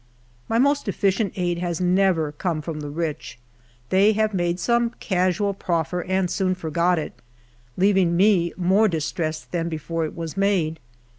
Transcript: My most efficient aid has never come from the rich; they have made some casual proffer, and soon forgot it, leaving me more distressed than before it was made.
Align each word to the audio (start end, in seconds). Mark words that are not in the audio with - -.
My 0.49 0.57
most 0.57 0.87
efficient 0.87 1.33
aid 1.35 1.59
has 1.59 1.79
never 1.79 2.31
come 2.31 2.63
from 2.63 2.79
the 2.79 2.89
rich; 2.89 3.37
they 3.89 4.13
have 4.13 4.33
made 4.33 4.59
some 4.59 4.95
casual 4.99 5.53
proffer, 5.53 6.01
and 6.01 6.27
soon 6.27 6.55
forgot 6.55 6.97
it, 6.97 7.13
leaving 7.77 8.17
me 8.17 8.51
more 8.57 8.87
distressed 8.87 9.51
than 9.51 9.69
before 9.69 10.03
it 10.05 10.15
was 10.15 10.35
made. 10.35 10.79